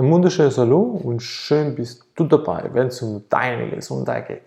Ein 0.00 0.10
wunderschönes 0.10 0.56
Hallo 0.56 0.80
und 0.80 1.20
schön 1.20 1.74
bist 1.74 2.06
du 2.14 2.24
dabei, 2.24 2.70
wenn 2.72 2.86
es 2.86 3.02
um 3.02 3.22
deine 3.28 3.68
Gesundheit 3.68 4.28
geht. 4.28 4.40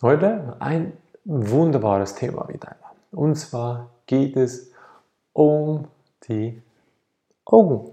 Heute 0.00 0.56
ein 0.60 0.94
wunderbares 1.26 2.14
Thema 2.14 2.48
wieder. 2.48 2.74
Und 3.12 3.34
zwar 3.34 3.90
geht 4.06 4.34
es 4.38 4.70
um 5.34 5.88
die 6.26 6.62
Augen, 7.44 7.90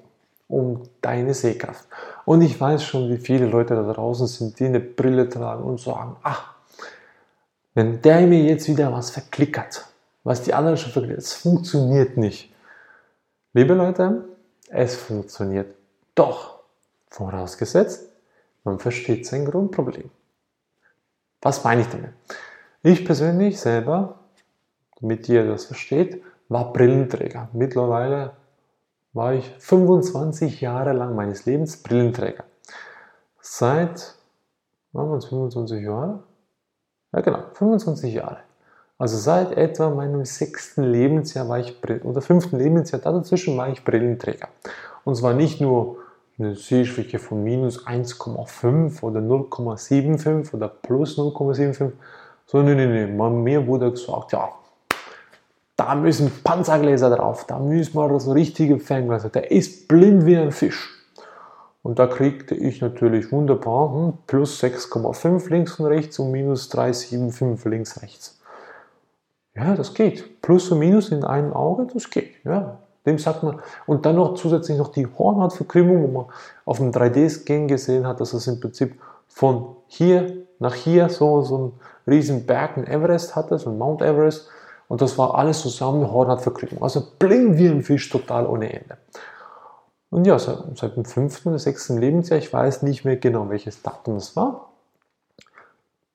um 0.48 0.84
deine 1.02 1.34
Sehkraft. 1.34 1.86
Und 2.24 2.42
ich 2.44 2.62
weiß 2.62 2.82
schon, 2.82 3.10
wie 3.10 3.18
viele 3.18 3.48
Leute 3.48 3.76
da 3.76 3.92
draußen 3.92 4.28
sind, 4.28 4.58
die 4.58 4.68
eine 4.68 4.80
Brille 4.80 5.28
tragen 5.28 5.66
und 5.66 5.82
sagen, 5.82 6.16
ach, 6.24 6.54
wenn 7.74 8.02
der 8.04 8.22
mir 8.22 8.42
jetzt 8.42 8.70
wieder 8.70 8.94
was 8.94 9.10
verklickert, 9.10 9.86
was 10.24 10.44
die 10.44 10.54
anderen 10.54 10.78
schon 10.78 10.94
verklickert, 10.94 11.26
es 11.26 11.34
funktioniert 11.34 12.16
nicht. 12.16 12.54
Liebe 13.52 13.74
Leute, 13.74 14.24
es 14.70 14.96
funktioniert 14.96 15.76
doch. 16.16 16.55
Vorausgesetzt, 17.16 18.10
man 18.66 18.78
versteht 18.78 19.26
sein 19.26 19.46
Grundproblem. 19.46 20.12
Was 21.42 21.64
meine 21.64 21.80
ich 21.80 21.88
damit? 21.88 22.10
Ich 22.84 23.06
persönlich 23.06 23.58
selber, 23.58 24.20
damit 25.00 25.30
ihr 25.30 25.48
das 25.48 25.64
versteht, 25.64 26.22
war 26.50 26.74
Brillenträger. 26.74 27.48
Mittlerweile 27.54 28.34
war 29.14 29.34
ich 29.34 29.50
25 29.60 30.60
Jahre 30.60 30.92
lang 30.92 31.16
meines 31.16 31.46
Lebens 31.46 31.82
Brillenträger. 31.82 32.44
Seit, 33.40 34.16
waren 34.92 35.08
wir 35.08 35.14
uns 35.14 35.28
25 35.28 35.86
Jahre? 35.86 36.22
Ja 37.14 37.22
genau, 37.22 37.44
25 37.54 38.14
Jahre. 38.14 38.40
Also 38.98 39.16
seit 39.16 39.54
etwa 39.54 39.90
meinem 39.90 40.26
sechsten 40.26 40.84
Lebensjahr 40.84 41.48
war 41.48 41.60
ich, 41.60 41.82
oder 42.04 42.22
fünften 42.22 42.58
Lebensjahr, 42.58 43.00
dazwischen 43.00 43.58
war 43.58 43.70
ich 43.70 43.86
Brillenträger. 43.86 44.50
Und 45.06 45.16
zwar 45.16 45.34
nicht 45.34 45.62
nur 45.62 46.00
eine 46.38 46.56
Sehschwäche 46.56 47.20
von 47.20 47.44
minus 47.44 47.86
1,5 47.86 49.02
oder 49.02 49.20
0,75 49.22 50.54
oder 50.54 50.68
plus 50.68 51.18
0,75, 51.18 51.92
sondern 52.46 52.78
nee, 52.78 52.86
nee, 52.86 53.06
nee. 53.06 53.30
mir 53.30 53.68
wurde 53.68 53.92
gesagt, 53.92 54.34
ja, 54.34 54.50
da 55.76 55.96
müssen 55.96 56.32
Panzergläser 56.44 57.16
drauf, 57.16 57.46
da 57.48 57.60
müssen 57.60 57.96
wir 57.96 58.10
das 58.10 58.34
richtige 58.34 58.80
Ferngläser, 58.80 59.30
der 59.30 59.52
ist 59.52 59.88
blind 59.88 60.26
wie 60.26 60.38
ein 60.38 60.52
Fisch. 60.52 60.92
Und 61.84 62.00
da 62.00 62.08
kriegte 62.08 62.56
ich 62.56 62.82
natürlich 62.82 63.32
wunderbar 63.32 63.94
hm, 63.94 64.14
plus 64.26 64.62
6,5 64.64 65.50
links 65.50 65.80
und 65.80 65.86
rechts 65.86 66.18
und 66.18 66.32
minus 66.32 66.72
3,75 66.72 67.70
links 67.70 68.02
rechts. 68.02 68.40
Ja, 69.56 69.76
das 69.76 69.94
geht. 69.94 70.42
Plus 70.42 70.70
und 70.72 70.80
Minus 70.80 71.10
in 71.10 71.24
einem 71.24 71.54
Auge, 71.54 71.88
das 71.94 72.10
geht. 72.10 72.44
Ja, 72.44 72.80
dem 73.06 73.18
sagt 73.18 73.44
man, 73.44 73.60
und 73.86 74.06
dann 74.06 74.16
noch 74.16 74.36
zusätzlich 74.36 74.78
noch 74.78 74.90
die 74.90 75.08
Hornhautverkrümmung, 75.08 76.04
wo 76.04 76.08
man 76.08 76.26
auf 76.66 76.78
dem 76.78 76.92
3D-Scan 76.92 77.68
gesehen 77.68 78.08
hat, 78.08 78.20
dass 78.20 78.34
es 78.34 78.48
im 78.48 78.60
Prinzip 78.60 79.00
von 79.28 79.76
hier 79.88 80.46
nach 80.60 80.74
hier 80.74 81.10
so, 81.10 81.42
so 81.42 81.56
einen 81.56 81.74
riesen 82.08 82.46
Berg, 82.46 82.78
ein 82.78 82.88
Everest 82.88 83.36
hatte, 83.36 83.58
so 83.60 83.70
ein 83.70 83.78
Mount 83.78 84.02
Everest. 84.02 84.50
Und 84.88 85.02
das 85.02 85.18
war 85.18 85.36
alles 85.36 85.62
zusammen 85.62 86.12
Hornhautverkrümmung. 86.12 86.84
Also 86.84 87.04
blind 87.20 87.58
wie 87.58 87.68
ein 87.68 87.82
Fisch, 87.82 88.10
total 88.10 88.46
ohne 88.46 88.72
Ende. 88.72 88.98
Und 90.12 90.26
ja, 90.26 90.38
seit, 90.40 90.60
seit 90.78 90.96
dem 90.96 91.06
fünften 91.06 91.50
oder 91.50 91.60
sechsten 91.60 91.98
Lebensjahr, 91.98 92.40
ich 92.40 92.54
weiß 92.54 92.84
nicht 92.84 93.04
mehr 93.04 93.18
genau, 93.18 93.50
welches 93.50 93.82
Datum 93.82 94.18
es 94.18 94.36
war, 94.36 94.70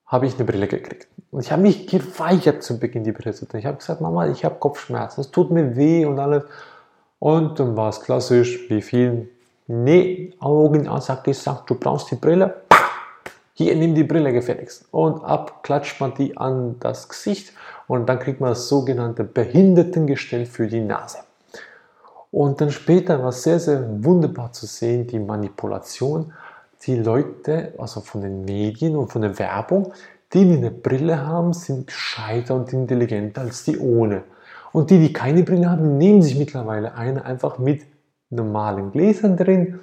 habe 0.07 0.27
ich 0.27 0.37
eine 0.37 0.45
Brille 0.45 0.69
gekriegt. 0.69 1.09
Und 1.31 1.41
ich 1.41 1.53
habe 1.53 1.63
mich 1.63 1.87
geweigert 1.87 2.63
zu 2.63 2.79
Beginn 2.79 3.05
die 3.05 3.13
Brille 3.13 3.35
zu 3.35 3.47
tun. 3.47 3.61
Ich 3.61 3.67
habe 3.67 3.77
gesagt, 3.77 4.01
Mama, 4.01 4.27
ich 4.29 4.45
habe 4.45 4.57
Kopfschmerzen, 4.57 5.21
es 5.21 5.31
tut 5.31 5.51
mir 5.51 5.77
weh 5.77 6.05
und 6.05 6.19
alles. 6.19 6.45
Und 7.21 7.61
dann 7.61 7.77
war 7.77 7.91
es 7.91 8.01
klassisch, 8.01 8.69
wie 8.69 8.83
viel 8.83 9.29
nee, 9.69 10.33
Augenarzt 10.41 11.11
hat 11.11 11.23
gesagt, 11.23 11.71
du 11.71 11.77
brauchst 11.77 12.11
die 12.11 12.17
Brille. 12.17 12.63
Hier, 13.55 13.77
nimm 13.77 13.95
die 13.95 14.05
Brille 14.05 14.33
gefälligst. 14.33 14.87
Und 14.91 15.23
ab 15.23 15.63
klatscht 15.63 16.01
man 16.01 16.15
die 16.15 16.37
an 16.37 16.77
das 16.81 17.09
Gesicht 17.09 17.53
und 17.87 18.09
dann 18.09 18.19
kriegt 18.19 18.41
man 18.41 18.51
das 18.51 18.69
sogenannte 18.69 19.23
Behindertengestell 19.23 20.47
für 20.47 20.67
die 20.67 20.81
Nase. 20.81 21.19
Und 22.33 22.61
dann 22.61 22.71
später 22.71 23.23
war 23.23 23.29
es 23.29 23.43
sehr, 23.43 23.61
sehr 23.61 23.85
wunderbar 24.03 24.53
zu 24.53 24.67
sehen, 24.67 25.07
die 25.07 25.19
Manipulation. 25.19 26.33
Die 26.87 26.97
Leute, 26.97 27.75
also 27.77 28.01
von 28.01 28.23
den 28.23 28.47
Medien 28.47 28.97
und 28.97 29.13
von 29.13 29.21
der 29.21 29.39
Werbung, 29.39 29.93
die 30.33 30.41
eine 30.41 30.71
Brille 30.71 31.27
haben, 31.27 31.53
sind 31.53 31.89
gescheiter 31.89 32.55
und 32.55 32.73
intelligenter 32.73 33.43
als 33.43 33.65
die 33.65 33.79
ohne. 33.79 34.23
Und 34.73 34.91
die, 34.91 34.99
die 34.99 35.13
keine 35.13 35.43
Brille 35.43 35.71
haben, 35.71 35.99
nehmen 35.99 36.23
sich 36.23 36.37
mittlerweile 36.37 36.95
eine 36.95 37.25
einfach 37.25 37.59
mit 37.59 37.85
normalen 38.31 38.93
Gläsern 38.93 39.37
drin, 39.37 39.81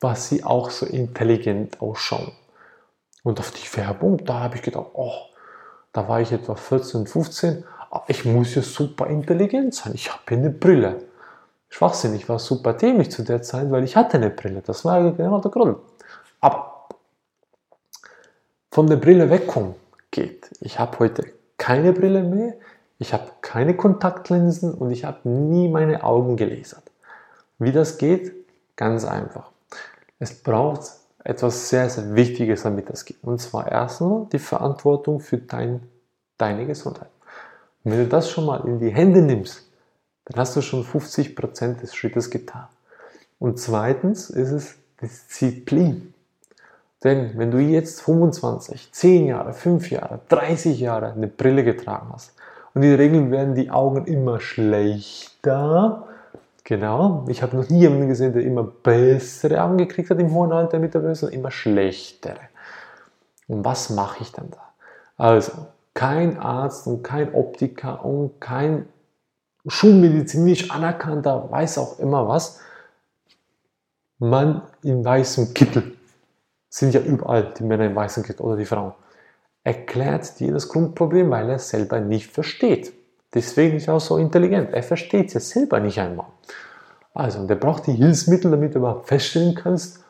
was 0.00 0.28
sie 0.28 0.44
auch 0.44 0.70
so 0.70 0.86
intelligent 0.86 1.80
ausschauen. 1.80 2.32
Und 3.22 3.38
auf 3.38 3.50
die 3.50 3.76
Werbung, 3.76 4.24
da 4.24 4.40
habe 4.40 4.56
ich 4.56 4.62
gedacht, 4.62 4.86
oh, 4.94 5.12
da 5.92 6.08
war 6.08 6.20
ich 6.20 6.32
etwa 6.32 6.54
14, 6.54 7.06
15, 7.06 7.64
ah, 7.90 8.02
ich 8.08 8.24
muss 8.24 8.54
ja 8.54 8.62
super 8.62 9.08
intelligent 9.08 9.74
sein, 9.74 9.92
ich 9.94 10.10
habe 10.10 10.22
eine 10.28 10.50
Brille. 10.50 11.02
Schwachsinn, 11.68 12.14
ich 12.14 12.28
war 12.28 12.38
super 12.38 12.72
dämlich 12.72 13.10
zu 13.10 13.22
der 13.22 13.42
Zeit, 13.42 13.70
weil 13.70 13.84
ich 13.84 13.94
hatte 13.94 14.16
eine 14.16 14.30
Brille. 14.30 14.60
Das 14.60 14.84
war 14.84 15.12
genau 15.12 15.40
der 15.40 15.50
Grund. 15.52 15.78
Aber 16.40 16.88
von 18.72 18.88
der 18.88 18.96
Brille 18.96 19.30
wegkommen 19.30 19.74
geht. 20.10 20.50
Ich 20.60 20.78
habe 20.80 20.98
heute 20.98 21.32
keine 21.58 21.92
Brille 21.92 22.22
mehr. 22.24 22.54
Ich 23.00 23.14
habe 23.14 23.30
keine 23.40 23.74
Kontaktlinsen 23.74 24.74
und 24.74 24.90
ich 24.90 25.06
habe 25.06 25.26
nie 25.26 25.70
meine 25.70 26.04
Augen 26.04 26.36
gelasert. 26.36 26.82
Wie 27.58 27.72
das 27.72 27.96
geht? 27.96 28.32
Ganz 28.76 29.06
einfach. 29.06 29.50
Es 30.18 30.34
braucht 30.42 30.82
etwas 31.24 31.70
sehr, 31.70 31.88
sehr 31.88 32.14
Wichtiges, 32.14 32.62
damit 32.62 32.90
das 32.90 33.06
geht. 33.06 33.16
Und 33.22 33.40
zwar 33.40 33.72
erstmal 33.72 34.26
die 34.26 34.38
Verantwortung 34.38 35.20
für 35.20 35.38
dein, 35.38 35.80
deine 36.36 36.66
Gesundheit. 36.66 37.08
Und 37.84 37.92
wenn 37.92 38.00
du 38.00 38.06
das 38.06 38.28
schon 38.28 38.44
mal 38.44 38.66
in 38.66 38.78
die 38.78 38.90
Hände 38.90 39.22
nimmst, 39.22 39.66
dann 40.26 40.38
hast 40.38 40.54
du 40.56 40.60
schon 40.60 40.84
50% 40.84 41.80
des 41.80 41.94
Schrittes 41.94 42.30
getan. 42.30 42.68
Und 43.38 43.58
zweitens 43.58 44.28
ist 44.28 44.50
es 44.50 44.74
Disziplin. 45.00 46.12
Denn 47.02 47.38
wenn 47.38 47.50
du 47.50 47.60
jetzt 47.60 48.02
25, 48.02 48.92
10 48.92 49.26
Jahre, 49.26 49.54
5 49.54 49.90
Jahre, 49.90 50.20
30 50.28 50.78
Jahre 50.78 51.12
eine 51.12 51.28
Brille 51.28 51.64
getragen 51.64 52.10
hast, 52.12 52.34
und 52.74 52.82
in 52.82 52.90
der 52.90 52.98
Regel 52.98 53.30
werden 53.30 53.54
die 53.54 53.70
Augen 53.70 54.06
immer 54.06 54.40
schlechter. 54.40 56.06
Genau, 56.64 57.24
ich 57.28 57.42
habe 57.42 57.56
noch 57.56 57.68
nie 57.68 57.80
jemanden 57.80 58.08
gesehen, 58.08 58.32
der 58.32 58.42
immer 58.42 58.62
bessere 58.62 59.62
Augen 59.62 59.78
gekriegt 59.78 60.10
hat 60.10 60.20
im 60.20 60.32
hohen 60.32 60.52
Alter 60.52 60.78
mit 60.78 60.94
der 60.94 61.00
Brille, 61.00 61.14
sondern 61.16 61.38
immer 61.38 61.50
schlechtere. 61.50 62.38
Und 63.48 63.64
was 63.64 63.90
mache 63.90 64.22
ich 64.22 64.30
dann 64.30 64.50
da? 64.50 64.72
Also, 65.16 65.52
kein 65.94 66.38
Arzt 66.38 66.86
und 66.86 67.02
kein 67.02 67.34
Optiker 67.34 68.04
und 68.04 68.40
kein 68.40 68.86
schulmedizinisch 69.66 70.70
anerkannter, 70.70 71.50
weiß 71.50 71.78
auch 71.78 71.98
immer 71.98 72.28
was, 72.28 72.60
Mann 74.18 74.62
in 74.82 75.04
weißem 75.04 75.54
Kittel. 75.54 75.94
Sind 76.68 76.94
ja 76.94 77.00
überall 77.00 77.52
die 77.58 77.64
Männer 77.64 77.86
in 77.86 77.96
weißem 77.96 78.22
Kittel 78.22 78.42
oder 78.42 78.56
die 78.56 78.64
Frauen 78.64 78.92
erklärt 79.64 80.40
dir 80.40 80.52
das 80.52 80.68
Grundproblem, 80.68 81.30
weil 81.30 81.48
er 81.48 81.56
es 81.56 81.68
selber 81.68 82.00
nicht 82.00 82.30
versteht. 82.30 82.92
Deswegen 83.34 83.76
ist 83.76 83.88
er 83.88 83.94
auch 83.94 84.00
so 84.00 84.16
intelligent. 84.16 84.72
Er 84.72 84.82
versteht 84.82 85.28
es 85.28 85.34
ja 85.34 85.40
selber 85.40 85.80
nicht 85.80 86.00
einmal. 86.00 86.26
Also, 87.14 87.40
und 87.40 87.50
er 87.50 87.56
braucht 87.56 87.86
die 87.86 87.92
Hilfsmittel, 87.92 88.50
damit 88.50 88.74
du 88.74 88.78
überhaupt 88.78 89.08
feststellen 89.08 89.54
kannst, 89.54 90.04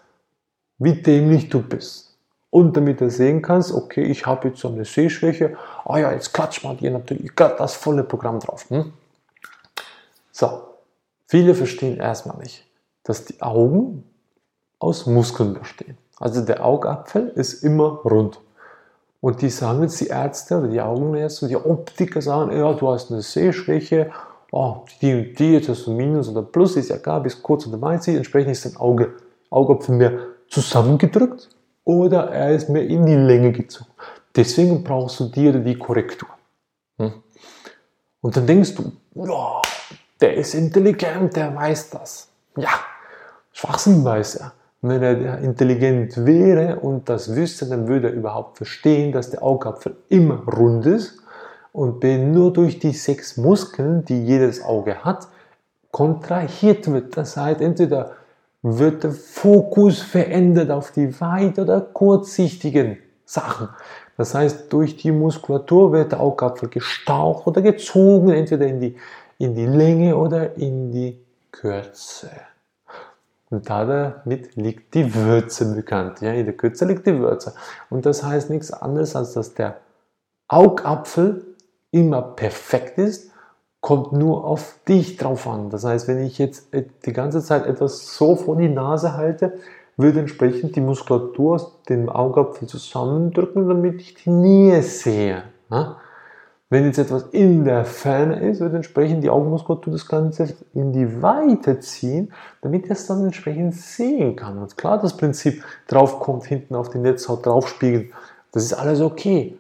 wie 0.79 0.95
dämlich 0.95 1.49
du 1.49 1.63
bist. 1.63 2.17
Und 2.51 2.77
damit 2.77 3.01
er 3.01 3.11
sehen 3.11 3.43
kannst, 3.43 3.73
okay, 3.73 4.03
ich 4.03 4.27
habe 4.27 4.49
jetzt 4.49 4.61
so 4.61 4.69
eine 4.69 4.85
Sehschwäche, 4.85 5.57
ah 5.85 5.95
oh 5.95 5.97
ja, 5.97 6.13
jetzt 6.13 6.33
klatscht 6.33 6.65
man 6.65 6.77
dir 6.77 6.91
natürlich 6.91 7.31
das 7.35 7.75
volle 7.75 8.03
Programm 8.03 8.41
drauf. 8.41 8.69
Hm? 8.71 8.93
So, 10.33 10.63
viele 11.27 11.55
verstehen 11.55 11.99
erstmal 11.99 12.39
nicht, 12.39 12.67
dass 13.05 13.25
die 13.25 13.41
Augen 13.41 14.05
aus 14.79 15.07
Muskeln 15.07 15.55
bestehen. 15.55 15.97
Also 16.19 16.41
der 16.41 16.65
Augapfel 16.65 17.29
ist 17.29 17.63
immer 17.63 18.01
rund. 18.05 18.41
Und 19.21 19.43
die 19.43 19.51
sagen 19.51 19.83
jetzt 19.83 20.01
die 20.01 20.07
Ärzte 20.07 20.59
oder 20.59 20.69
die 20.69 20.81
Augenärzte 20.81 21.47
die 21.47 21.57
Optiker 21.57 22.23
sagen, 22.23 22.57
ja, 22.57 22.73
du 22.73 22.89
hast 22.89 23.11
eine 23.11 23.21
Sehschwäche, 23.21 24.11
oh, 24.51 24.85
die 25.03 25.35
die, 25.35 25.53
jetzt 25.53 25.69
hast 25.69 25.87
du 25.87 25.93
Minus 25.93 26.29
oder 26.29 26.43
Plus, 26.43 26.77
ist 26.77 26.89
ja 26.89 26.97
egal, 26.97 27.21
bis 27.21 27.43
kurz 27.43 27.67
oder 27.67 27.81
weit 27.83 28.03
sieht, 28.03 28.17
entsprechend 28.17 28.53
ist 28.53 28.65
dein 28.65 28.77
Auge, 28.77 29.15
Augapfel 29.51 29.95
mehr 29.95 30.19
zusammengedrückt 30.49 31.49
oder 31.85 32.31
er 32.31 32.53
ist 32.53 32.71
mehr 32.71 32.87
in 32.87 33.05
die 33.05 33.15
Länge 33.15 33.53
gezogen. 33.53 33.91
Deswegen 34.35 34.83
brauchst 34.83 35.21
du 35.21 35.25
oder 35.25 35.59
die 35.59 35.77
Korrektur. 35.77 36.29
Hm? 36.99 37.13
Und 38.23 38.37
dann 38.37 38.47
denkst 38.47 38.75
du, 38.75 38.93
ja, 39.15 39.61
der 40.21 40.35
ist 40.35 40.55
intelligent, 40.55 41.35
der 41.37 41.55
weiß 41.55 41.91
das. 41.91 42.29
Ja, 42.57 42.71
Schwachsinn 43.53 44.05
weiß 44.05 44.37
er. 44.37 44.53
Wenn 44.83 45.03
er 45.03 45.39
intelligent 45.39 46.25
wäre 46.25 46.81
und 46.81 47.09
das 47.09 47.35
wüsste, 47.35 47.67
dann 47.67 47.87
würde 47.87 48.09
er 48.09 48.15
überhaupt 48.15 48.57
verstehen, 48.57 49.13
dass 49.13 49.31
der 49.31 49.43
Augapfel 49.43 49.97
immer 50.09 50.43
rund 50.47 50.87
ist 50.87 51.19
und 51.73 52.03
nur 52.03 52.53
durch 52.53 52.79
die 52.79 52.93
sechs 52.93 53.37
Muskeln, 53.37 54.05
die 54.07 54.25
jedes 54.25 54.65
Auge 54.65 55.05
hat, 55.05 55.29
kontrahiert 55.91 56.91
wird. 56.91 57.17
Das 57.17 57.37
heißt, 57.37 57.61
entweder 57.61 58.13
wird 58.63 59.05
der 59.05 59.13
Fokus 59.13 60.01
verändert 60.01 60.71
auf 60.71 60.93
die 60.93 61.21
weit- 61.21 61.59
oder 61.59 61.81
kurzsichtigen 61.81 62.99
Sachen. 63.25 63.69
Das 64.17 64.35
heißt, 64.35 64.73
durch 64.73 64.97
die 64.97 65.13
Muskulatur 65.13 65.93
wird 65.93 66.13
der 66.13 66.21
Augapfel 66.21 66.69
gestaucht 66.69 67.47
oder 67.47 67.63
gezogen, 67.63 68.31
entweder 68.31 68.67
in 68.67 68.81
die, 68.81 68.97
in 69.39 69.55
die 69.55 69.67
Länge 69.67 70.17
oder 70.17 70.57
in 70.57 70.91
die 70.91 71.19
Kürze. 71.51 72.31
Und 73.51 73.69
damit 73.69 74.55
liegt 74.55 74.95
die 74.95 75.13
Würze 75.15 75.75
bekannt. 75.75 76.21
Ja, 76.21 76.33
in 76.33 76.47
der 76.47 76.57
Kürze 76.57 76.85
liegt 76.85 77.07
die 77.07 77.19
Würze. 77.19 77.55
Und 77.91 78.07
das 78.07 78.23
heißt 78.23 78.49
nichts 78.49 78.73
anderes, 78.73 79.17
als 79.17 79.33
dass 79.33 79.55
der 79.55 79.79
Augapfel 80.47 81.57
immer 81.91 82.23
perfekt 82.23 82.99
ist, 82.99 83.31
kommt 83.81 84.13
nur 84.13 84.45
auf 84.45 84.79
dich 84.87 85.17
drauf 85.17 85.49
an. 85.49 85.71
Das 85.71 85.85
heißt, 85.85 86.07
wenn 86.07 86.23
ich 86.25 86.39
jetzt 86.39 86.69
die 87.07 87.13
ganze 87.13 87.43
Zeit 87.43 87.67
etwas 87.67 88.17
so 88.17 88.37
vor 88.37 88.57
die 88.57 88.69
Nase 88.69 89.17
halte, 89.17 89.59
würde 89.97 90.21
entsprechend 90.21 90.77
die 90.77 90.81
Muskulatur 90.81 91.57
aus 91.57 91.83
dem 91.89 92.09
Augapfel 92.09 92.69
zusammendrücken, 92.69 93.69
damit 93.69 94.01
ich 94.01 94.15
die 94.15 94.31
Nähe 94.31 94.83
sehe. 94.83 95.43
Wenn 96.73 96.85
jetzt 96.85 96.99
etwas 96.99 97.25
in 97.33 97.65
der 97.65 97.85
Ferne 97.85 98.49
ist, 98.49 98.61
wird 98.61 98.73
entsprechend 98.75 99.25
die 99.25 99.29
Augenmuskulatur 99.29 99.93
das 99.93 100.07
Ganze 100.07 100.55
in 100.73 100.93
die 100.93 101.21
Weite 101.21 101.81
ziehen, 101.81 102.33
damit 102.63 102.85
ich 102.85 102.93
es 102.93 103.09
dann 103.09 103.25
entsprechend 103.25 103.75
sehen 103.75 104.37
kann. 104.37 104.57
Und 104.57 104.77
klar, 104.77 105.01
das 105.01 105.17
Prinzip 105.17 105.65
drauf 105.89 106.21
kommt, 106.21 106.45
hinten 106.45 106.77
auf 106.77 106.89
die 106.89 106.99
Netzhaut 106.99 107.45
draufspiegeln, 107.45 108.13
das 108.53 108.63
ist 108.63 108.75
alles 108.75 109.01
okay. 109.01 109.59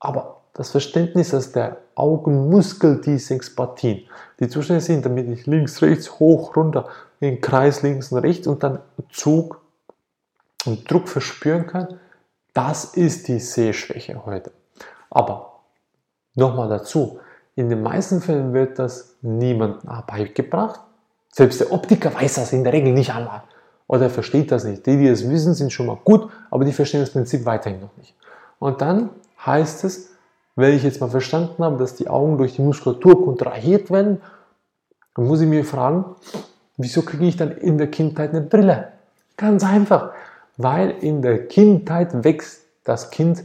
Aber 0.00 0.40
das 0.52 0.70
Verständnis, 0.70 1.30
dass 1.30 1.52
der 1.52 1.76
Augenmuskel 1.94 3.00
die 3.00 3.18
sechs 3.18 3.54
Partien, 3.54 4.02
die 4.40 4.48
zuständig 4.48 4.84
sind, 4.84 5.04
damit 5.04 5.28
ich 5.28 5.46
links, 5.46 5.80
rechts, 5.80 6.18
hoch, 6.18 6.56
runter, 6.56 6.88
den 7.20 7.40
Kreis 7.40 7.82
links 7.82 8.10
und 8.10 8.18
rechts 8.18 8.48
und 8.48 8.64
dann 8.64 8.80
Zug 9.12 9.60
und 10.66 10.90
Druck 10.90 11.08
verspüren 11.08 11.68
kann, 11.68 12.00
das 12.52 12.84
ist 12.84 13.28
die 13.28 13.38
Sehschwäche 13.38 14.26
heute. 14.26 14.50
Aber 15.08 15.57
nochmal 16.38 16.68
dazu, 16.68 17.18
in 17.56 17.68
den 17.68 17.82
meisten 17.82 18.20
Fällen 18.20 18.52
wird 18.52 18.78
das 18.78 19.16
niemandem 19.22 19.90
beigebracht. 20.06 20.80
Selbst 21.32 21.60
der 21.60 21.72
Optiker 21.72 22.14
weiß 22.14 22.36
das 22.36 22.52
in 22.52 22.64
der 22.64 22.72
Regel 22.72 22.92
nicht 22.92 23.12
einmal. 23.12 23.42
Oder 23.86 24.04
er 24.04 24.10
versteht 24.10 24.52
das 24.52 24.64
nicht. 24.64 24.86
Die, 24.86 24.96
die 24.96 25.08
es 25.08 25.28
wissen, 25.28 25.54
sind 25.54 25.72
schon 25.72 25.86
mal 25.86 25.98
gut, 26.04 26.30
aber 26.50 26.64
die 26.64 26.72
verstehen 26.72 27.00
das 27.00 27.10
Prinzip 27.10 27.44
weiterhin 27.44 27.80
noch 27.80 27.96
nicht. 27.96 28.14
Und 28.58 28.80
dann 28.80 29.10
heißt 29.44 29.84
es, 29.84 30.10
wenn 30.56 30.74
ich 30.74 30.82
jetzt 30.82 31.00
mal 31.00 31.10
verstanden 31.10 31.62
habe, 31.64 31.78
dass 31.78 31.94
die 31.94 32.08
Augen 32.08 32.38
durch 32.38 32.54
die 32.54 32.62
Muskulatur 32.62 33.24
kontrahiert 33.24 33.90
werden, 33.90 34.20
dann 35.14 35.26
muss 35.26 35.40
ich 35.40 35.48
mir 35.48 35.64
fragen, 35.64 36.04
wieso 36.76 37.02
kriege 37.02 37.26
ich 37.26 37.36
dann 37.36 37.52
in 37.52 37.78
der 37.78 37.90
Kindheit 37.90 38.30
eine 38.30 38.40
Brille? 38.40 38.88
Ganz 39.36 39.64
einfach 39.64 40.12
weil 40.58 40.90
in 41.00 41.22
der 41.22 41.46
Kindheit 41.46 42.24
wächst 42.24 42.64
das 42.84 43.10
Kind 43.10 43.44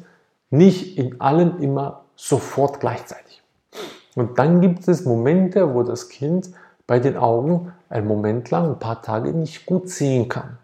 nicht 0.49 0.97
in 0.97 1.21
allen 1.21 1.61
immer 1.61 2.02
sofort 2.15 2.79
gleichzeitig. 2.79 3.41
Und 4.15 4.37
dann 4.37 4.61
gibt 4.61 4.87
es 4.87 5.05
Momente, 5.05 5.73
wo 5.73 5.83
das 5.83 6.09
Kind 6.09 6.49
bei 6.85 6.99
den 6.99 7.17
Augen 7.17 7.73
einen 7.89 8.07
Moment 8.07 8.51
lang, 8.51 8.71
ein 8.71 8.79
paar 8.79 9.01
Tage 9.01 9.31
nicht 9.31 9.65
gut 9.65 9.89
sehen 9.89 10.29
kann. 10.29 10.57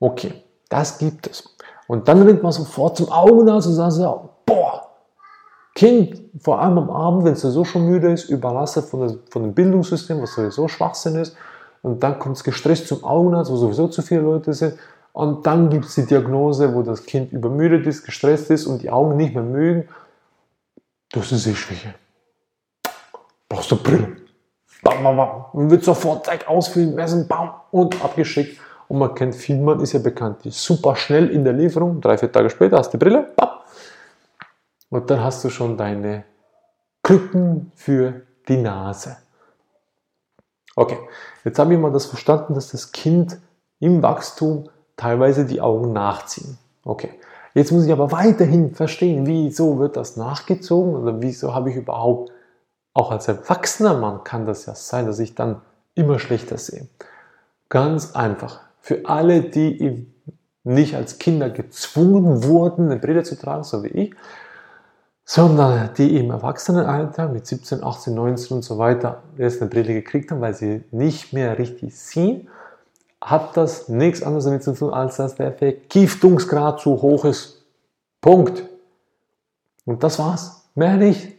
Okay, 0.00 0.42
das 0.68 0.98
gibt 0.98 1.26
es. 1.26 1.56
Und 1.86 2.08
dann 2.08 2.22
rennt 2.22 2.42
man 2.42 2.52
sofort 2.52 2.96
zum 2.96 3.10
Augenarzt 3.10 3.66
und 3.66 3.74
sagt 3.74 3.92
so, 3.92 4.30
boah, 4.46 4.88
Kind, 5.74 6.20
vor 6.40 6.60
allem 6.60 6.78
am 6.78 6.90
Abend, 6.90 7.24
wenn 7.24 7.34
es 7.34 7.42
so 7.42 7.64
schon 7.64 7.86
müde 7.86 8.12
ist, 8.12 8.28
überlastet 8.28 8.86
von, 8.86 9.00
der, 9.00 9.16
von 9.30 9.42
dem 9.42 9.54
Bildungssystem, 9.54 10.20
was 10.20 10.34
sowieso 10.34 10.68
Schwachsinn 10.68 11.16
ist, 11.16 11.36
und 11.82 12.02
dann 12.02 12.18
kommt 12.18 12.36
es 12.36 12.44
gestresst 12.44 12.88
zum 12.88 13.04
Augenarzt, 13.04 13.50
wo 13.50 13.56
sowieso 13.56 13.88
zu 13.88 14.02
viele 14.02 14.22
Leute 14.22 14.52
sind, 14.52 14.74
und 15.18 15.48
dann 15.48 15.68
gibt 15.68 15.86
es 15.86 15.96
die 15.96 16.06
Diagnose, 16.06 16.76
wo 16.76 16.82
das 16.82 17.04
Kind 17.04 17.32
übermüdet 17.32 17.88
ist, 17.88 18.04
gestresst 18.04 18.52
ist 18.52 18.66
und 18.66 18.82
die 18.82 18.90
Augen 18.90 19.16
nicht 19.16 19.34
mehr 19.34 19.42
mögen. 19.42 19.88
Du 21.10 21.20
hast 21.20 21.32
eine 21.32 21.40
Sehschwäche. 21.40 21.92
Brauchst 23.48 23.68
du 23.72 23.82
Brille. 23.82 24.16
Bam, 24.80 25.02
bam, 25.02 25.16
bam. 25.16 25.44
Und 25.54 25.70
wird 25.72 25.82
sofort 25.82 26.26
Zeig 26.26 26.46
ausfüllen, 26.46 26.94
messen, 26.94 27.26
bam, 27.26 27.50
und 27.72 28.00
abgeschickt. 28.00 28.60
Und 28.86 29.00
man 29.00 29.12
kennt 29.16 29.34
Vielmann, 29.34 29.80
ist 29.80 29.92
ja 29.92 29.98
bekannt, 29.98 30.44
die 30.44 30.50
ist 30.50 30.62
super 30.62 30.94
schnell 30.94 31.30
in 31.30 31.42
der 31.42 31.52
Lieferung. 31.52 32.00
Drei, 32.00 32.16
vier 32.16 32.30
Tage 32.30 32.48
später 32.48 32.78
hast 32.78 32.94
du 32.94 32.98
die 32.98 33.04
Brille, 33.04 33.32
bam. 33.34 33.48
Und 34.88 35.10
dann 35.10 35.24
hast 35.24 35.42
du 35.42 35.50
schon 35.50 35.76
deine 35.76 36.26
Krücken 37.02 37.72
für 37.74 38.22
die 38.46 38.58
Nase. 38.58 39.16
Okay, 40.76 40.98
jetzt 41.42 41.58
habe 41.58 41.74
ich 41.74 41.80
mal 41.80 41.90
das 41.90 42.06
verstanden, 42.06 42.54
dass 42.54 42.70
das 42.70 42.92
Kind 42.92 43.36
im 43.80 44.00
Wachstum 44.00 44.68
teilweise 44.98 45.46
die 45.46 45.62
Augen 45.62 45.94
nachziehen. 45.94 46.58
Okay. 46.84 47.10
Jetzt 47.54 47.72
muss 47.72 47.86
ich 47.86 47.92
aber 47.92 48.12
weiterhin 48.12 48.74
verstehen, 48.74 49.26
wieso 49.26 49.78
wird 49.78 49.96
das 49.96 50.16
nachgezogen 50.16 50.94
oder 50.94 51.22
wieso 51.22 51.54
habe 51.54 51.70
ich 51.70 51.76
überhaupt, 51.76 52.30
auch 52.92 53.10
als 53.10 53.26
erwachsener 53.28 53.94
Mann 53.94 54.22
kann 54.24 54.44
das 54.44 54.66
ja 54.66 54.74
sein, 54.74 55.06
dass 55.06 55.18
ich 55.18 55.34
dann 55.34 55.62
immer 55.94 56.18
schlechter 56.18 56.58
sehe. 56.58 56.88
Ganz 57.68 58.14
einfach. 58.14 58.60
Für 58.80 59.06
alle, 59.06 59.42
die 59.42 60.06
nicht 60.64 60.94
als 60.94 61.18
Kinder 61.18 61.48
gezwungen 61.48 62.44
wurden, 62.44 62.90
eine 62.90 63.00
Brille 63.00 63.22
zu 63.22 63.38
tragen, 63.38 63.64
so 63.64 63.82
wie 63.82 63.88
ich, 63.88 64.14
sondern 65.24 65.90
die 65.96 66.16
im 66.16 66.30
Erwachsenenalter 66.30 67.28
mit 67.28 67.46
17, 67.46 67.82
18, 67.82 68.14
19 68.14 68.56
und 68.56 68.62
so 68.62 68.78
weiter 68.78 69.22
erst 69.36 69.60
eine 69.60 69.70
Brille 69.70 69.94
gekriegt 69.94 70.30
haben, 70.30 70.40
weil 70.40 70.54
sie 70.54 70.84
nicht 70.90 71.32
mehr 71.32 71.58
richtig 71.58 71.98
sehen 71.98 72.48
hat 73.20 73.56
das 73.56 73.88
nichts 73.88 74.22
anderes 74.22 74.44
damit 74.44 74.62
zu 74.62 74.74
tun, 74.74 74.92
als 74.92 75.16
dass 75.16 75.34
der 75.34 75.52
Vergiftungsgrad 75.52 76.80
zu 76.80 77.02
hoch 77.02 77.24
ist. 77.24 77.64
Punkt. 78.20 78.64
Und 79.84 80.02
das 80.02 80.18
war's. 80.18 80.68
Mehr 80.74 80.96
nicht. 80.96 81.38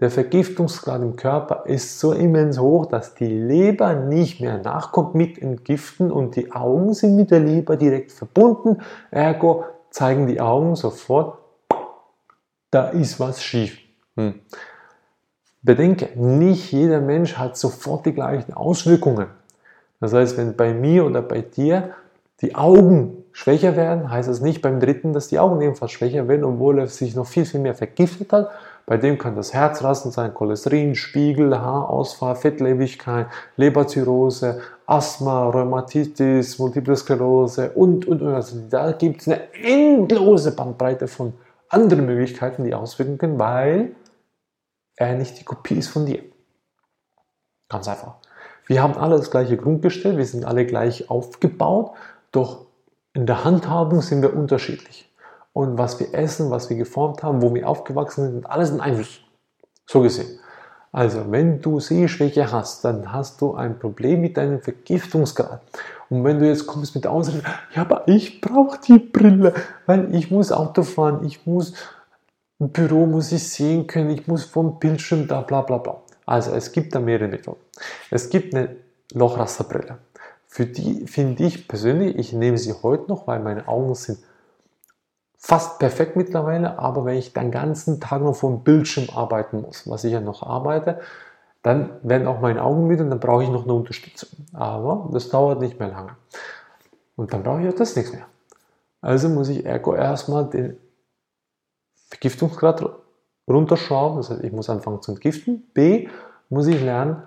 Der 0.00 0.10
Vergiftungsgrad 0.10 1.02
im 1.02 1.16
Körper 1.16 1.64
ist 1.66 1.98
so 1.98 2.12
immens 2.12 2.58
hoch, 2.58 2.86
dass 2.86 3.14
die 3.14 3.26
Leber 3.26 3.94
nicht 3.94 4.40
mehr 4.40 4.58
nachkommt 4.58 5.16
mit 5.16 5.38
Entgiften 5.38 6.12
und 6.12 6.36
die 6.36 6.52
Augen 6.52 6.94
sind 6.94 7.16
mit 7.16 7.32
der 7.32 7.40
Leber 7.40 7.76
direkt 7.76 8.12
verbunden. 8.12 8.80
Ergo 9.10 9.64
zeigen 9.90 10.28
die 10.28 10.40
Augen 10.40 10.76
sofort, 10.76 11.38
da 12.70 12.88
ist 12.88 13.18
was 13.18 13.42
schief. 13.42 13.78
Hm. 14.16 14.40
Bedenke, 15.62 16.10
nicht 16.16 16.70
jeder 16.70 17.00
Mensch 17.00 17.36
hat 17.36 17.56
sofort 17.56 18.06
die 18.06 18.12
gleichen 18.12 18.52
Auswirkungen. 18.52 19.26
Das 20.00 20.12
heißt, 20.12 20.36
wenn 20.36 20.56
bei 20.56 20.72
mir 20.72 21.04
oder 21.04 21.22
bei 21.22 21.40
dir 21.40 21.94
die 22.40 22.54
Augen 22.54 23.24
schwächer 23.32 23.76
werden, 23.76 24.10
heißt 24.10 24.28
das 24.28 24.40
nicht 24.40 24.62
beim 24.62 24.80
dritten, 24.80 25.12
dass 25.12 25.28
die 25.28 25.38
Augen 25.38 25.60
ebenfalls 25.60 25.92
schwächer 25.92 26.28
werden, 26.28 26.44
obwohl 26.44 26.78
er 26.78 26.86
sich 26.86 27.14
noch 27.14 27.26
viel, 27.26 27.44
viel 27.44 27.60
mehr 27.60 27.74
vergiftet 27.74 28.32
hat. 28.32 28.50
Bei 28.86 28.96
dem 28.96 29.18
kann 29.18 29.36
das 29.36 29.52
Herzrasten 29.52 30.12
sein, 30.12 30.32
Cholesterin, 30.32 30.94
Spiegel, 30.94 31.58
Haarausfall, 31.58 32.36
Fettlebigkeit, 32.36 33.26
Leberzirrhose, 33.56 34.60
Asthma, 34.86 35.50
Rheumatitis, 35.50 36.58
Multiple 36.58 36.96
Sklerose 36.96 37.70
und, 37.72 38.06
und, 38.06 38.22
und. 38.22 38.34
Also 38.34 38.56
da 38.70 38.92
gibt 38.92 39.20
es 39.20 39.28
eine 39.28 39.52
endlose 39.52 40.52
Bandbreite 40.52 41.06
von 41.06 41.34
anderen 41.68 42.06
Möglichkeiten, 42.06 42.64
die 42.64 42.74
auswirken 42.74 43.18
können, 43.18 43.38
weil 43.38 43.92
er 44.96 45.14
nicht 45.14 45.38
die 45.38 45.44
Kopie 45.44 45.78
ist 45.78 45.88
von 45.88 46.06
dir. 46.06 46.22
Ganz 47.68 47.86
einfach. 47.88 48.14
Wir 48.68 48.82
haben 48.82 48.98
alle 48.98 49.16
das 49.16 49.30
gleiche 49.30 49.56
Grundgestell, 49.56 50.18
wir 50.18 50.26
sind 50.26 50.44
alle 50.44 50.66
gleich 50.66 51.10
aufgebaut, 51.10 51.92
doch 52.32 52.66
in 53.14 53.24
der 53.24 53.42
Handhabung 53.42 54.02
sind 54.02 54.20
wir 54.20 54.36
unterschiedlich. 54.36 55.10
Und 55.54 55.78
was 55.78 55.98
wir 55.98 56.14
essen, 56.14 56.50
was 56.50 56.68
wir 56.68 56.76
geformt 56.76 57.22
haben, 57.22 57.42
wo 57.42 57.54
wir 57.54 57.66
aufgewachsen 57.66 58.30
sind, 58.30 58.48
alles 58.48 58.70
ein 58.70 58.80
Einfluss. 58.80 59.20
So 59.86 60.02
gesehen. 60.02 60.38
Also, 60.92 61.30
wenn 61.30 61.60
du 61.60 61.80
Sehschwäche 61.80 62.52
hast, 62.52 62.84
dann 62.84 63.12
hast 63.12 63.40
du 63.40 63.54
ein 63.54 63.78
Problem 63.78 64.20
mit 64.20 64.36
deinem 64.36 64.60
Vergiftungsgrad. 64.60 65.60
Und 66.10 66.24
wenn 66.24 66.38
du 66.38 66.46
jetzt 66.46 66.66
kommst 66.66 66.94
mit 66.94 67.04
der 67.04 67.12
Ausrede, 67.12 67.42
ja, 67.74 67.82
aber 67.82 68.06
ich 68.06 68.40
brauche 68.40 68.78
die 68.86 68.98
Brille, 68.98 69.54
weil 69.86 70.14
ich 70.14 70.30
muss 70.30 70.52
Auto 70.52 70.82
fahren, 70.82 71.24
ich 71.24 71.46
muss 71.46 71.72
im 72.58 72.70
Büro 72.70 73.06
muss 73.06 73.32
ich 73.32 73.48
sehen 73.48 73.86
können, 73.86 74.10
ich 74.10 74.26
muss 74.26 74.44
vom 74.44 74.78
Bildschirm 74.78 75.26
da, 75.26 75.40
bla 75.40 75.62
bla 75.62 75.78
bla. 75.78 76.02
Also 76.28 76.52
es 76.52 76.72
gibt 76.72 76.94
da 76.94 77.00
mehrere 77.00 77.26
Methoden. 77.26 77.60
Es 78.10 78.28
gibt 78.28 78.54
eine 78.54 78.76
Lochrasterbrille. 79.14 79.96
Für 80.46 80.66
die 80.66 81.06
finde 81.06 81.44
ich 81.44 81.66
persönlich, 81.66 82.18
ich 82.18 82.34
nehme 82.34 82.58
sie 82.58 82.74
heute 82.82 83.08
noch, 83.08 83.26
weil 83.26 83.40
meine 83.40 83.66
Augen 83.66 83.94
sind 83.94 84.18
fast 85.38 85.78
perfekt 85.78 86.16
mittlerweile, 86.16 86.78
aber 86.78 87.06
wenn 87.06 87.16
ich 87.16 87.32
den 87.32 87.50
ganzen 87.50 87.98
Tag 87.98 88.20
noch 88.20 88.36
vor 88.36 88.50
dem 88.50 88.62
Bildschirm 88.62 89.08
arbeiten 89.08 89.62
muss, 89.62 89.88
was 89.88 90.04
ich 90.04 90.12
ja 90.12 90.20
noch 90.20 90.42
arbeite, 90.42 91.00
dann 91.62 91.98
werden 92.02 92.28
auch 92.28 92.40
meine 92.40 92.62
Augen 92.62 92.86
müde 92.86 93.04
und 93.04 93.10
dann 93.10 93.20
brauche 93.20 93.44
ich 93.44 93.48
noch 93.48 93.64
eine 93.64 93.72
Unterstützung. 93.72 94.28
Aber 94.52 95.08
das 95.12 95.30
dauert 95.30 95.60
nicht 95.60 95.78
mehr 95.78 95.88
lange. 95.88 96.14
Und 97.16 97.32
dann 97.32 97.42
brauche 97.42 97.62
ich 97.62 97.68
auch 97.70 97.78
das 97.78 97.96
nichts 97.96 98.12
mehr. 98.12 98.26
Also 99.00 99.30
muss 99.30 99.48
ich 99.48 99.64
ergo 99.64 99.94
erstmal 99.94 100.44
den 100.50 100.76
Vergiftungsgrad 102.10 102.84
runterschrauben, 103.48 104.18
das 104.18 104.30
heißt, 104.30 104.44
ich 104.44 104.52
muss 104.52 104.70
anfangen 104.70 105.02
zu 105.02 105.12
entgiften. 105.12 105.64
B, 105.74 106.08
muss 106.48 106.66
ich 106.66 106.80
lernen, 106.80 107.22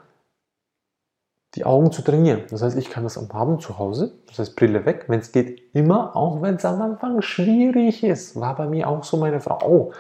die 1.56 1.66
Augen 1.66 1.92
zu 1.92 2.02
trainieren. 2.02 2.44
Das 2.50 2.62
heißt, 2.62 2.78
ich 2.78 2.90
kann 2.90 3.04
das 3.04 3.18
am 3.18 3.30
Abend 3.32 3.62
zu 3.62 3.78
Hause, 3.78 4.14
das 4.28 4.40
heißt 4.40 4.56
Brille 4.56 4.86
weg, 4.86 5.06
wenn 5.08 5.20
es 5.20 5.32
geht, 5.32 5.62
immer, 5.74 6.16
auch 6.16 6.42
wenn 6.42 6.56
es 6.56 6.66
am 6.66 6.82
Anfang 6.82 7.22
schwierig 7.22 8.04
ist. 8.04 8.40
War 8.40 8.56
bei 8.56 8.68
mir 8.68 8.88
auch 8.88 9.04
so 9.04 9.18
meine 9.18 9.42
Frau. 9.42 9.60
Oh, 9.66 9.92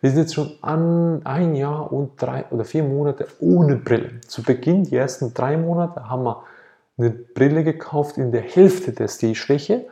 wir 0.00 0.10
sind 0.10 0.20
jetzt 0.20 0.34
schon 0.34 0.52
an 0.62 1.24
ein 1.24 1.54
Jahr 1.54 1.92
und 1.92 2.20
drei 2.20 2.44
oder 2.50 2.64
vier 2.64 2.82
Monate 2.82 3.28
ohne 3.40 3.76
Brille. 3.76 4.20
Zu 4.26 4.42
Beginn, 4.42 4.84
die 4.84 4.96
ersten 4.96 5.32
drei 5.32 5.56
Monate, 5.56 6.08
haben 6.08 6.24
wir 6.24 6.42
eine 6.98 7.10
Brille 7.10 7.62
gekauft 7.62 8.18
in 8.18 8.32
der 8.32 8.42
Hälfte 8.42 8.92
der 8.92 9.08
Sehschwäche 9.08 9.86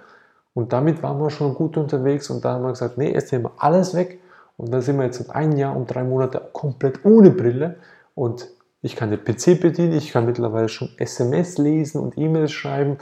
und 0.52 0.72
damit 0.72 1.02
waren 1.02 1.20
wir 1.20 1.30
schon 1.30 1.54
gut 1.54 1.76
unterwegs 1.76 2.28
und 2.30 2.44
da 2.44 2.54
haben 2.54 2.64
wir 2.64 2.70
gesagt, 2.70 2.98
nee, 2.98 3.12
jetzt 3.12 3.32
nehmen 3.32 3.44
wir 3.44 3.52
alles 3.58 3.94
weg 3.94 4.20
und 4.56 4.72
dann 4.72 4.82
sind 4.82 4.96
wir 4.96 5.04
jetzt 5.04 5.18
seit 5.18 5.34
ein 5.34 5.56
Jahr 5.56 5.76
und 5.76 5.86
drei 5.86 6.04
Monate 6.04 6.40
komplett 6.52 7.04
ohne 7.04 7.30
Brille 7.30 7.76
und 8.14 8.48
ich 8.82 8.96
kann 8.96 9.10
den 9.10 9.24
PC 9.24 9.60
bedienen, 9.60 9.92
ich 9.92 10.12
kann 10.12 10.26
mittlerweile 10.26 10.68
schon 10.68 10.90
SMS 10.98 11.56
lesen 11.58 12.00
und 12.00 12.18
E-Mails 12.18 12.52
schreiben. 12.52 12.98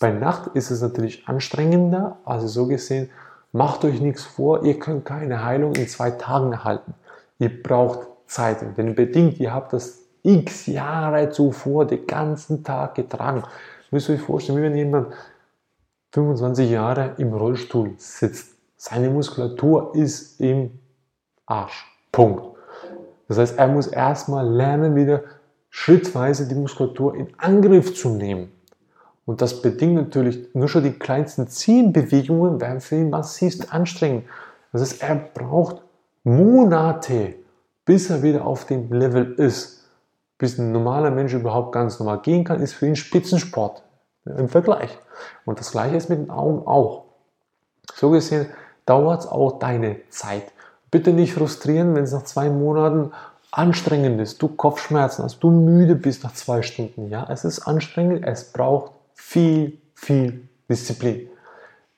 Bei 0.00 0.10
Nacht 0.10 0.50
ist 0.54 0.70
es 0.72 0.82
natürlich 0.82 1.28
anstrengender, 1.28 2.18
also 2.24 2.48
so 2.48 2.66
gesehen, 2.66 3.08
macht 3.52 3.84
euch 3.84 4.00
nichts 4.00 4.24
vor, 4.24 4.64
ihr 4.64 4.80
könnt 4.80 5.04
keine 5.04 5.44
Heilung 5.44 5.76
in 5.76 5.86
zwei 5.86 6.10
Tagen 6.10 6.52
erhalten. 6.52 6.94
Ihr 7.38 7.62
braucht 7.62 8.08
Zeit. 8.26 8.62
Und 8.62 8.76
wenn 8.76 8.94
bedingt, 8.96 9.38
ihr 9.38 9.54
habt 9.54 9.72
das 9.72 10.00
x 10.22 10.66
Jahre 10.66 11.30
zuvor 11.30 11.86
den 11.86 12.06
ganzen 12.06 12.64
Tag 12.64 12.96
getragen, 12.96 13.44
müsst 13.90 14.08
ihr 14.08 14.16
euch 14.16 14.22
vorstellen, 14.22 14.58
wie 14.58 14.62
wenn 14.62 14.76
jemand 14.76 15.14
25 16.12 16.70
Jahre 16.70 17.14
im 17.18 17.32
Rollstuhl 17.32 17.94
sitzt. 17.96 18.56
Seine 18.76 19.10
Muskulatur 19.10 19.94
ist 19.94 20.40
im 20.40 20.80
Arsch. 21.52 21.86
Punkt. 22.10 22.42
Das 23.28 23.38
heißt, 23.38 23.58
er 23.58 23.68
muss 23.68 23.86
erstmal 23.86 24.46
lernen, 24.48 24.96
wieder 24.96 25.22
schrittweise 25.68 26.48
die 26.48 26.54
Muskulatur 26.54 27.14
in 27.14 27.28
Angriff 27.38 27.94
zu 27.94 28.10
nehmen. 28.10 28.52
Und 29.24 29.40
das 29.40 29.62
bedingt 29.62 29.94
natürlich 29.94 30.54
nur 30.54 30.68
schon 30.68 30.82
die 30.82 30.98
kleinsten 30.98 31.48
Zehenbewegungen 31.48 32.60
werden 32.60 32.80
für 32.80 32.96
ihn 32.96 33.10
massivst 33.10 33.72
anstrengend. 33.72 34.24
Das 34.72 34.80
heißt, 34.80 35.02
er 35.02 35.14
braucht 35.14 35.82
Monate, 36.24 37.34
bis 37.84 38.10
er 38.10 38.22
wieder 38.22 38.46
auf 38.46 38.64
dem 38.64 38.92
Level 38.92 39.34
ist. 39.34 39.88
Bis 40.38 40.58
ein 40.58 40.72
normaler 40.72 41.10
Mensch 41.10 41.34
überhaupt 41.34 41.72
ganz 41.72 42.00
normal 42.00 42.20
gehen 42.20 42.44
kann, 42.44 42.60
ist 42.60 42.72
für 42.72 42.86
ihn 42.86 42.96
Spitzensport 42.96 43.82
im 44.24 44.48
Vergleich. 44.48 44.98
Und 45.44 45.60
das 45.60 45.72
gleiche 45.72 45.96
ist 45.96 46.08
mit 46.08 46.18
den 46.18 46.30
Augen 46.30 46.66
auch. 46.66 47.04
So 47.94 48.10
gesehen 48.10 48.46
dauert 48.86 49.20
es 49.20 49.26
auch 49.26 49.58
deine 49.58 50.08
Zeit. 50.08 50.52
Bitte 50.92 51.14
nicht 51.14 51.32
frustrieren, 51.32 51.94
wenn 51.94 52.04
es 52.04 52.12
nach 52.12 52.24
zwei 52.24 52.50
Monaten 52.50 53.12
anstrengend 53.50 54.20
ist, 54.20 54.42
du 54.42 54.48
Kopfschmerzen 54.48 55.24
hast, 55.24 55.40
du 55.40 55.50
müde 55.50 55.94
bist 55.94 56.22
nach 56.22 56.34
zwei 56.34 56.60
Stunden. 56.60 57.08
Ja, 57.08 57.26
es 57.30 57.44
ist 57.44 57.60
anstrengend, 57.60 58.26
es 58.26 58.52
braucht 58.52 58.92
viel, 59.14 59.78
viel 59.94 60.48
Disziplin. 60.68 61.28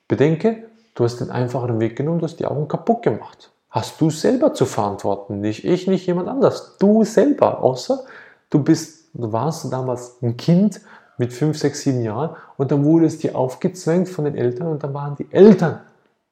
Bedenke, 0.07 0.63
du 0.95 1.03
hast 1.03 1.17
den 1.17 1.29
einfacheren 1.29 1.79
Weg 1.81 1.97
genommen, 1.97 2.19
du 2.19 2.25
hast 2.25 2.39
die 2.39 2.45
Augen 2.45 2.69
kaputt 2.69 3.03
gemacht. 3.03 3.51
Hast 3.69 3.99
du 3.99 4.09
selber 4.09 4.53
zu 4.53 4.65
verantworten, 4.65 5.41
nicht 5.41 5.65
ich, 5.65 5.87
nicht 5.87 6.07
jemand 6.07 6.29
anders. 6.29 6.77
Du 6.79 7.03
selber, 7.03 7.61
außer 7.61 8.05
du 8.49 8.63
bist, 8.63 9.09
du 9.13 9.33
warst 9.33 9.71
damals 9.73 10.21
ein 10.21 10.37
Kind 10.37 10.79
mit 11.17 11.33
fünf, 11.33 11.57
sechs, 11.57 11.81
sieben 11.81 12.01
Jahren 12.01 12.37
und 12.55 12.71
dann 12.71 12.85
wurde 12.85 13.07
es 13.07 13.17
dir 13.17 13.35
aufgezwängt 13.35 14.07
von 14.07 14.23
den 14.23 14.35
Eltern 14.35 14.67
und 14.67 14.83
dann 14.83 14.93
waren 14.93 15.17
die 15.17 15.27
Eltern 15.31 15.81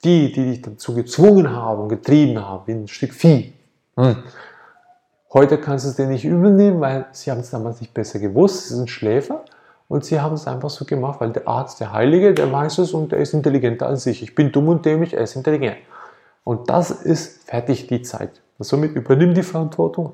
die, 0.04 0.32
die 0.32 0.44
dich 0.44 0.62
dazu 0.62 0.94
gezwungen 0.94 1.50
haben 1.50 1.82
und 1.82 1.88
getrieben 1.88 2.38
haben, 2.38 2.62
wie 2.66 2.72
ein 2.72 2.88
Stück 2.88 3.14
Vieh. 3.14 3.52
Hm. 3.96 4.16
Heute 5.32 5.58
kannst 5.58 5.84
du 5.84 5.90
es 5.90 5.96
dir 5.96 6.06
nicht 6.06 6.24
übel 6.24 6.52
nehmen, 6.52 6.80
weil 6.80 7.06
sie 7.12 7.30
haben 7.30 7.40
es 7.40 7.50
damals 7.50 7.80
nicht 7.80 7.92
besser 7.92 8.18
gewusst, 8.20 8.68
sie 8.68 8.74
sind 8.74 8.88
Schläfer 8.88 9.44
und 9.88 10.04
sie 10.04 10.20
haben 10.20 10.34
es 10.34 10.46
einfach 10.46 10.70
so 10.70 10.84
gemacht, 10.84 11.20
weil 11.20 11.32
der 11.32 11.48
Arzt, 11.48 11.80
der 11.80 11.92
Heilige, 11.92 12.34
der 12.34 12.52
weiß 12.52 12.78
es 12.78 12.92
und 12.92 13.12
der 13.12 13.18
ist 13.18 13.34
intelligenter 13.34 13.86
als 13.86 14.06
ich. 14.06 14.22
Ich 14.22 14.34
bin 14.34 14.52
dumm 14.52 14.68
und 14.68 14.86
dämlich, 14.86 15.14
er 15.14 15.22
ist 15.22 15.34
intelligent. 15.34 15.78
Und 16.44 16.70
das 16.70 16.90
ist 16.90 17.48
fertig 17.48 17.86
die 17.86 18.02
Zeit. 18.02 18.42
Somit 18.58 18.94
übernimm 18.94 19.34
die 19.34 19.42
Verantwortung 19.42 20.12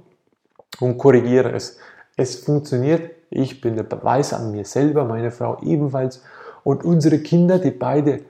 und 0.80 0.96
korrigiere 0.96 1.52
es. 1.52 1.78
Es 2.16 2.36
funktioniert. 2.36 3.10
Ich 3.28 3.60
bin 3.60 3.76
der 3.76 3.82
Beweis 3.82 4.32
an 4.32 4.52
mir 4.52 4.64
selber, 4.64 5.04
meine 5.04 5.30
Frau 5.30 5.58
ebenfalls 5.62 6.22
und 6.64 6.84
unsere 6.84 7.18
Kinder, 7.18 7.58
die 7.58 7.70
beide 7.70 8.20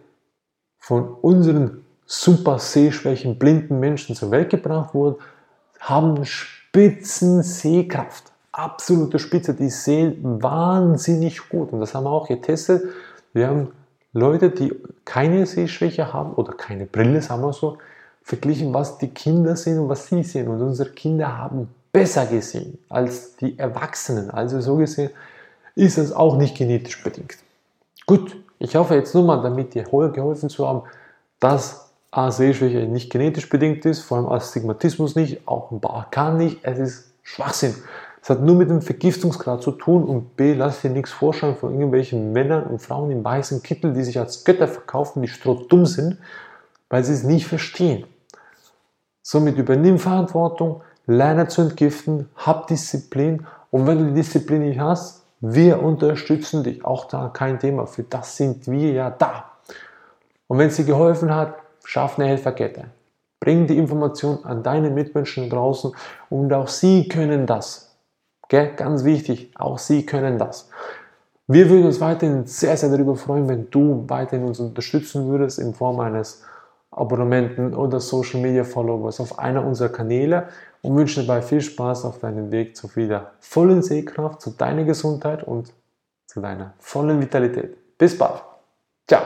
von 0.81 1.15
unseren 1.21 1.85
super 2.07 2.59
sehschwächen, 2.59 3.39
blinden 3.39 3.79
Menschen 3.79 4.17
zur 4.17 4.33
Welt 4.33 4.51
gebracht 4.51 4.95
wurden, 4.95 5.17
haben 5.79 6.25
Spitzen 6.25 7.43
Sehkraft. 7.43 8.25
Absolute 8.51 9.19
Spitze. 9.21 9.55
Die 9.55 9.71
sehen 9.71 10.43
wahnsinnig 10.43 11.49
gut. 11.49 11.73
Und 11.73 11.81
das 11.81 11.95
haben 11.95 12.05
wir 12.05 12.11
auch 12.11 12.27
getestet. 12.27 12.83
Wir 13.33 13.47
haben 13.47 13.69
Leute, 14.13 14.51
die 14.51 14.75
keine 15.05 15.47
Sehschwäche 15.47 16.13
haben 16.13 16.33
oder 16.35 16.53
keine 16.55 16.87
Brille, 16.87 17.23
sagen 17.23 17.43
wir 17.43 17.53
so, 17.53 17.79
verglichen, 18.23 18.75
was 18.75 18.99
die 18.99 19.09
Kinder 19.09 19.55
sehen 19.55 19.79
und 19.79 19.89
was 19.89 20.09
sie 20.09 20.25
sehen. 20.25 20.49
Und 20.49 20.61
unsere 20.61 20.91
Kinder 20.91 21.39
haben 21.39 21.69
besser 21.93 22.27
gesehen 22.27 22.79
als 22.89 23.37
die 23.37 23.59
Erwachsenen. 23.59 24.31
Also 24.31 24.61
so 24.61 24.77
gesehen 24.77 25.11
ist 25.77 25.99
es 25.99 26.13
auch 26.13 26.37
nicht 26.37 26.57
genetisch 26.57 27.03
bedingt. 27.03 27.37
Gut, 28.07 28.37
ich 28.61 28.77
hoffe 28.77 28.95
jetzt 28.95 29.15
nur 29.15 29.25
mal, 29.25 29.43
damit 29.43 29.75
dir 29.75 29.85
geholfen 29.85 30.51
zu 30.51 30.69
haben, 30.69 30.83
dass 31.41 31.93
A-Sehschwäche 32.11 32.81
nicht 32.81 33.11
genetisch 33.11 33.49
bedingt 33.49 33.85
ist, 33.87 34.01
vor 34.01 34.19
allem 34.19 34.29
Astigmatismus 34.29 35.17
nicht, 35.17 35.49
auch 35.49 35.71
ein 35.71 35.81
Barkan 35.81 36.37
nicht, 36.37 36.59
es 36.63 36.79
ist 36.79 37.15
Schwachsinn. 37.23 37.75
Es 38.23 38.29
hat 38.29 38.43
nur 38.43 38.57
mit 38.57 38.69
dem 38.69 38.83
Vergiftungsgrad 38.83 39.63
zu 39.63 39.73
tun 39.73 40.05
und 40.05 40.37
B, 40.37 40.53
lass 40.53 40.83
dir 40.83 40.91
nichts 40.91 41.11
vorschreiben 41.11 41.57
von 41.57 41.73
irgendwelchen 41.73 42.33
Männern 42.33 42.65
und 42.65 42.83
Frauen 42.83 43.11
im 43.11 43.25
weißen 43.25 43.63
Kittel, 43.63 43.95
die 43.95 44.03
sich 44.03 44.19
als 44.19 44.45
Götter 44.45 44.69
verkaufen, 44.69 45.23
die 45.23 45.29
strohdumm 45.29 45.87
sind, 45.87 46.19
weil 46.91 47.03
sie 47.03 47.15
es 47.15 47.23
nicht 47.23 47.47
verstehen. 47.47 48.05
Somit 49.23 49.57
übernimm 49.57 49.99
Verantwortung, 49.99 50.83
lerne 51.07 51.49
zu 51.49 51.63
entgiften, 51.63 52.29
hab 52.37 52.67
Disziplin 52.67 53.47
und 53.71 53.87
wenn 53.87 53.99
du 53.99 54.05
die 54.09 54.15
Disziplin 54.15 54.69
nicht 54.69 54.81
hast, 54.81 55.20
wir 55.41 55.83
unterstützen 55.83 56.63
dich. 56.63 56.85
Auch 56.85 57.07
da 57.07 57.31
kein 57.33 57.59
Thema. 57.59 57.87
Für 57.87 58.03
das 58.03 58.37
sind 58.37 58.69
wir 58.71 58.93
ja 58.93 59.11
da. 59.11 59.53
Und 60.47 60.59
wenn 60.59 60.69
es 60.69 60.77
dir 60.77 60.85
geholfen 60.85 61.35
hat, 61.35 61.55
schaff 61.85 62.19
eine 62.19 62.29
Helferkette. 62.29 62.85
Bring 63.41 63.67
die 63.67 63.79
Information 63.79 64.45
an 64.45 64.63
deine 64.63 64.91
Mitmenschen 64.91 65.49
draußen 65.49 65.93
und 66.29 66.53
auch 66.53 66.69
sie 66.69 67.09
können 67.09 67.47
das. 67.47 67.97
Okay? 68.43 68.71
Ganz 68.77 69.05
wichtig, 69.05 69.53
auch 69.57 69.79
sie 69.79 70.05
können 70.05 70.39
das. 70.39 70.69
Wir 71.47 71.71
würden 71.71 71.87
uns 71.87 72.01
weiterhin 72.01 72.47
sehr, 72.47 72.77
sehr 72.77 72.91
darüber 72.91 73.17
freuen, 73.17 73.49
wenn 73.49 73.71
du 73.71 74.05
weiterhin 74.09 74.47
uns 74.47 74.61
unterstützen 74.61 75.29
würdest 75.29 75.59
in 75.59 75.75
Form 75.75 75.99
eines 76.01 76.45
Abonnenten 76.91 77.75
oder 77.75 77.99
Social 77.99 78.41
Media 78.41 78.65
Followers 78.65 79.21
auf 79.21 79.39
einer 79.39 79.65
unserer 79.65 79.89
Kanäle 79.89 80.49
und 80.83 80.97
wünsche 80.97 81.25
dabei 81.25 81.43
viel 81.43 81.61
Spaß 81.61 82.05
auf 82.05 82.19
deinem 82.19 82.51
Weg 82.51 82.77
zu 82.77 82.95
wieder 82.97 83.33
vollen 83.41 83.83
Sehkraft, 83.83 84.41
zu 84.41 84.51
deiner 84.51 84.85
Gesundheit 84.85 85.43
und 85.45 85.73
zu 86.27 86.41
deiner 86.41 86.75
vollen 86.79 87.21
Vitalität. 87.21 87.77
Bis 87.99 88.17
bald. 88.17 88.43
Ciao. 89.07 89.23